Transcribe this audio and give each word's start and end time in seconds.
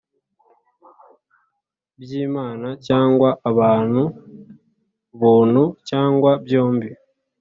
byimana 2.01 2.67
cyangwa 2.85 3.29
abantu 3.49 4.03
buntu, 5.19 5.63
cyangwa 5.89 6.31
byombi, 6.45 6.89